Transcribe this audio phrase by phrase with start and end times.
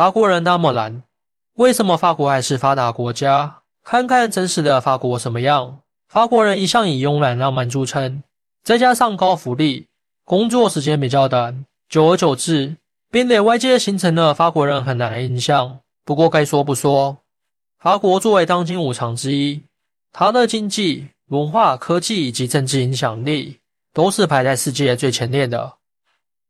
[0.00, 1.02] 法国人那么懒，
[1.56, 3.58] 为什么法国还是发达国家？
[3.84, 5.80] 看看真实的法国什么样？
[6.08, 8.22] 法国人一向以慵懒浪漫著称，
[8.64, 9.88] 再加上高福利，
[10.24, 12.78] 工作时间比较短，久而久之，
[13.10, 15.80] 便给外界形成了法国人很难的印象。
[16.06, 17.18] 不过该说不说，
[17.78, 19.62] 法国作为当今五常之一，
[20.14, 23.58] 它的经济、文化、科技以及政治影响力
[23.92, 25.74] 都是排在世界最前列的。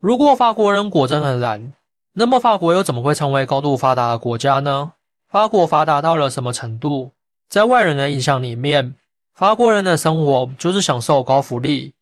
[0.00, 1.72] 如果法国人果真很懒，
[2.18, 4.92] 那么法国又怎么会成为高度发达的国家呢？
[5.28, 7.12] 法国发达到了什么程度？
[7.46, 8.94] 在外人的印象里面，
[9.34, 11.92] 法国人的生活就是享受高福利，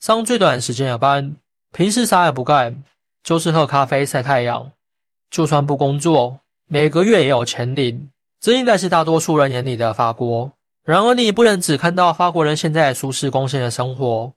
[0.00, 1.36] 上最短时间的班，
[1.72, 2.82] 平时啥也不干，
[3.22, 4.72] 就是喝咖啡、晒太阳，
[5.30, 8.10] 就算不工作，每个月也有钱领。
[8.40, 10.50] 这应该是大多数人眼里的法国。
[10.82, 14.32] 然而，你不能只看到法国人现在舒适光鲜的生活。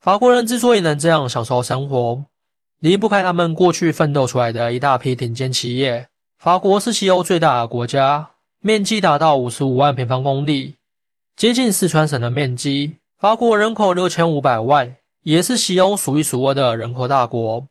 [0.00, 2.22] 法国人之所以能这样享受生活，
[2.80, 6.08] 离不开他们过去奋斗出来的一大批顶尖企业。
[6.38, 8.30] 法国是西欧最大的国家，
[8.60, 10.76] 面积达到五十五万平方公里，
[11.36, 12.96] 接近四川省的面积。
[13.18, 17.66] 法国人口六千五百万，也是西欧数一数二的人口大国。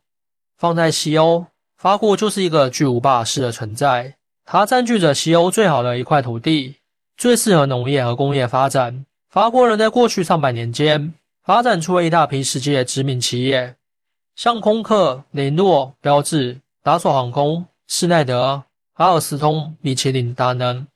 [0.55, 4.15] 放在西欧，法国就是一个巨无霸式的存在。
[4.45, 6.75] 它占据着西欧最好的一块土地，
[7.17, 9.05] 最适合农业和工业发展。
[9.27, 13.75] 法国人在过去上百年间，发展出了一大批世界知名企业。
[14.39, 20.87] 像空客、雷诺、标致、达索航空、施耐德、阿尔斯通、米其林、达能，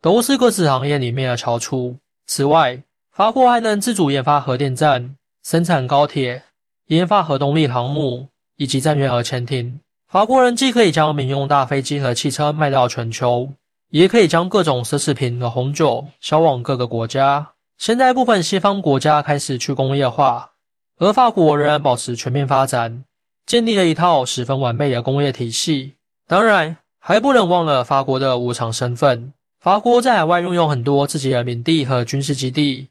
[0.00, 1.96] 都是各自行业里面的翘楚。
[2.28, 6.44] 此外，法国还能自主研发核电站、生产高铁、
[6.86, 8.28] 研发核动力航母
[8.58, 9.80] 以及战略核潜艇。
[10.06, 13.48] 法国人既可以将民用大飞机和汽车卖到全球，
[13.90, 17.44] 也可以将各种奢侈品和红酒销往各个国家。
[17.76, 20.52] 现在，部分西方国家开始去工业化。
[20.98, 23.04] 而法国仍然保持全面发展，
[23.46, 25.94] 建立了一套十分完备的工业体系。
[26.26, 29.32] 当然，还不能忘了法国的无常身份。
[29.60, 32.88] 法国在海外拥有很多自己的领地和军事基地，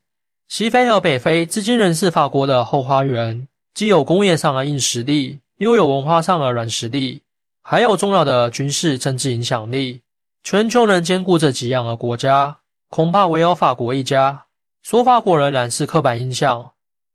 [0.48, 7.22] 西非和北非至今仍是法国的后花园，既有工业上的硬实力，又有文化上的软实力，
[7.62, 10.02] 还有重要的军事政治影响力。
[10.44, 12.58] 全球能兼顾这几样的国家，
[12.90, 14.44] 恐怕唯有法国一家。
[14.82, 16.73] 说法国仍然是刻板印象。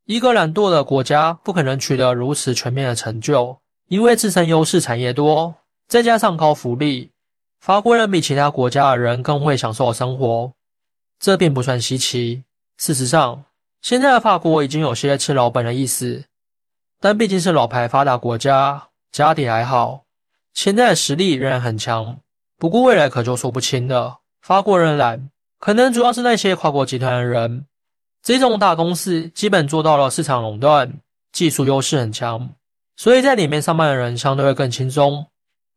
[0.09, 3.59] 一个懒惰的国家不可能取得如此全面的成就，
[3.89, 5.55] 因为自身优势产业多，
[5.87, 7.11] 再加上高福利，
[7.61, 10.51] 法国人比其他国家的人更会享受生活，
[11.21, 12.43] 这并不算稀奇。
[12.79, 13.45] 事实上，
[13.83, 16.25] 现在的法国已经有些吃老本的意思，
[16.99, 20.05] 但毕竟是老牌发达国家，家底还好，
[20.55, 22.19] 现在的实力仍然很强。
[22.57, 24.21] 不过未来可就说不清了。
[24.41, 25.29] 法国人懒，
[25.61, 27.67] 可能主要是那些跨国集团的人。
[28.29, 30.93] 这种大公司基本做到了市场垄断，
[31.33, 32.51] 技术优势很强，
[32.95, 35.25] 所以在里面上班的人相对会更轻松。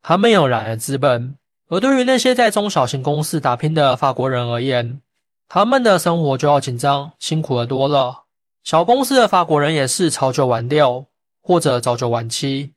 [0.02, 1.34] 他们有懒的资本，
[1.70, 5.00] 而对于那些在中小型公司打拼的法国人而言，
[5.48, 8.24] 他们的生活就要紧张、辛苦的多了。
[8.64, 11.06] 小公司的法国人也是朝九晚六
[11.40, 12.74] 或者早九晚七，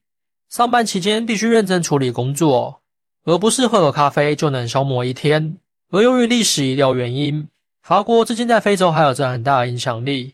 [0.47, 2.80] 上班期间必须认真处理工作，
[3.25, 5.57] 而不是喝个咖啡就能消磨一天。
[5.92, 7.50] 而由于历史遗留原因。
[7.85, 10.34] 法国至今在非洲还有着很大的影响力，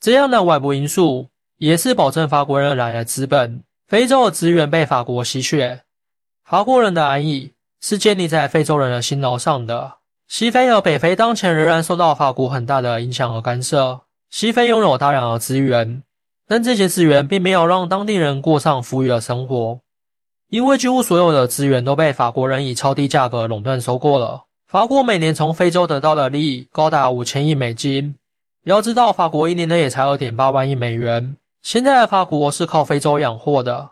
[0.00, 3.62] 这样的外部因素也是保证法国人来的资本。
[3.86, 5.82] 非洲的资源被法国吸血，
[6.44, 9.98] 法国人的安逸是建立在非洲人的辛劳上的。
[10.26, 14.00] 西非和北非当前仍然受到法国很大的影响和干涉。
[14.28, 16.02] 西非拥有大量的资源，
[16.48, 19.78] 但这些资源并没有让当地人过上富裕的生活，
[20.48, 24.46] 因为几乎所有的资源都被法国人以超低价格垄断收购了。
[24.74, 28.16] 法国每年从非洲得到的利益高达五千亿美金。
[28.64, 31.36] 要知道，法国一年呢也才二点八万亿美元。
[31.62, 33.90] 现在的法国是靠非洲养活的，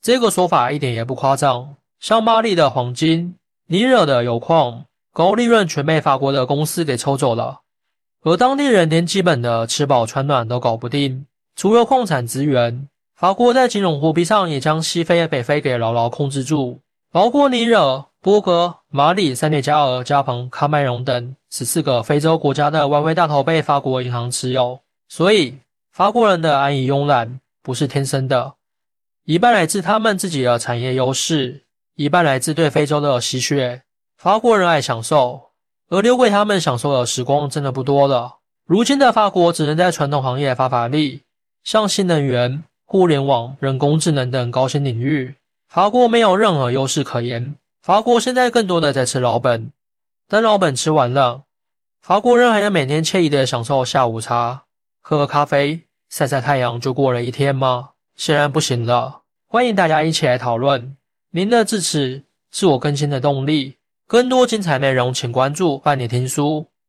[0.00, 1.76] 这个说法一点也不夸张。
[2.00, 3.34] 像巴黎的黄金、
[3.66, 7.60] 尼日的油矿，高利润全被法国的公司给抽走了，
[8.22, 11.26] 而当地人连基本的吃饱穿暖都搞不定。
[11.56, 16.80] 除了矿产资源，法国在金融货币上也将西非、北非给牢牢控制住，
[17.12, 17.74] 包括尼日。
[18.22, 24.78] 波哥、马里、塞内加尔、加蓬、喀麦隆等十四个非洲国家的外汇大头被法国银行持有，
[25.08, 25.58] 所以
[25.90, 28.54] 法国人的安逸慵懒不是天生的，
[29.24, 31.64] 一半来自他们自己的产业优势，
[31.96, 33.82] 一半来自对非洲的吸血。
[34.16, 35.48] 法国人爱享受，
[35.88, 38.36] 而留给他们享受的时光真的不多了。
[38.64, 41.22] 如今的法国只能在传统行业发发力，
[41.64, 45.34] 像新能源、互联网、人工智能等高新领域，
[45.74, 47.56] 法国没有任何优势可言。
[47.80, 49.72] 法国现在更多的在吃老本，
[50.28, 51.44] 等老本吃完了，
[52.02, 54.64] 法国人还要每天惬意的享受下午茶、
[55.00, 55.80] 喝喝咖啡、
[56.10, 57.92] 晒晒太阳就过了一天吗？
[58.16, 59.22] 显然不行了。
[59.46, 60.94] 欢迎大家一起来讨论，
[61.30, 63.78] 您的支持是我更新的动力。
[64.06, 66.66] 更多精彩内容，请关注伴你听书。